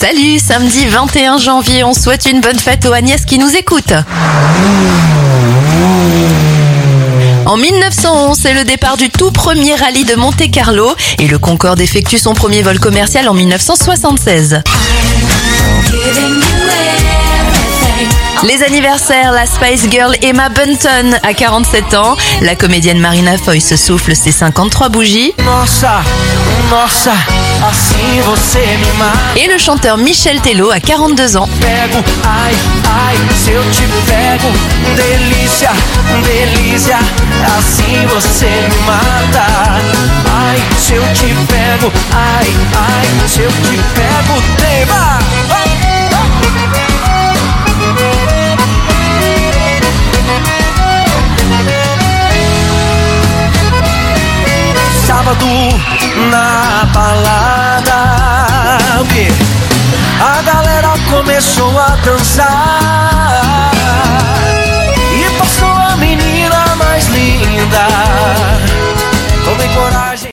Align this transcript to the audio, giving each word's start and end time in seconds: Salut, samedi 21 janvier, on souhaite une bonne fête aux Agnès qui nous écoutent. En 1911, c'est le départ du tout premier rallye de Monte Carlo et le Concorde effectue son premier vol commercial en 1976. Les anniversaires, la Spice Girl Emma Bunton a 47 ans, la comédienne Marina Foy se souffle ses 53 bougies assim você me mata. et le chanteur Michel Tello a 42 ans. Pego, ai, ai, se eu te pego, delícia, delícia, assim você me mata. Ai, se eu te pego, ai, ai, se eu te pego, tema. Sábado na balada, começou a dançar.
Salut, 0.00 0.38
samedi 0.38 0.86
21 0.86 1.38
janvier, 1.38 1.82
on 1.82 1.92
souhaite 1.92 2.26
une 2.30 2.40
bonne 2.40 2.58
fête 2.60 2.86
aux 2.86 2.92
Agnès 2.92 3.24
qui 3.24 3.36
nous 3.36 3.56
écoutent. 3.56 3.94
En 7.46 7.56
1911, 7.56 8.38
c'est 8.40 8.54
le 8.54 8.62
départ 8.62 8.96
du 8.96 9.10
tout 9.10 9.32
premier 9.32 9.74
rallye 9.74 10.04
de 10.04 10.14
Monte 10.14 10.48
Carlo 10.52 10.94
et 11.18 11.26
le 11.26 11.40
Concorde 11.40 11.80
effectue 11.80 12.16
son 12.16 12.34
premier 12.34 12.62
vol 12.62 12.78
commercial 12.78 13.28
en 13.28 13.34
1976. 13.34 14.62
Les 18.44 18.62
anniversaires, 18.62 19.32
la 19.32 19.46
Spice 19.46 19.90
Girl 19.90 20.14
Emma 20.22 20.48
Bunton 20.48 21.18
a 21.24 21.34
47 21.34 21.94
ans, 21.94 22.16
la 22.40 22.54
comédienne 22.54 23.00
Marina 23.00 23.36
Foy 23.36 23.60
se 23.60 23.74
souffle 23.76 24.14
ses 24.14 24.30
53 24.30 24.90
bougies 24.90 25.34
assim 27.66 28.20
você 28.22 28.58
me 28.58 28.92
mata. 28.98 29.38
et 29.38 29.46
le 29.48 29.58
chanteur 29.58 29.96
Michel 29.96 30.40
Tello 30.40 30.70
a 30.70 30.80
42 30.80 31.36
ans. 31.36 31.48
Pego, 31.60 32.04
ai, 32.24 32.54
ai, 32.84 33.16
se 33.42 33.50
eu 33.50 33.62
te 33.70 33.82
pego, 34.06 34.52
delícia, 34.96 35.70
delícia, 36.24 36.98
assim 37.58 38.06
você 38.06 38.46
me 38.46 38.78
mata. 38.86 39.46
Ai, 40.32 40.58
se 40.78 40.94
eu 40.94 41.02
te 41.14 41.34
pego, 41.46 41.92
ai, 42.12 42.46
ai, 42.74 43.28
se 43.28 43.40
eu 43.40 43.50
te 43.50 43.76
pego, 43.94 44.42
tema. 44.56 45.18
Sábado 55.06 55.46
na 56.30 56.84
balada, 56.92 57.17
começou 61.38 61.78
a 61.78 61.94
dançar. 62.04 62.87